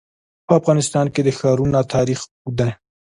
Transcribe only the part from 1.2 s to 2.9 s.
د ښارونه تاریخ اوږد دی.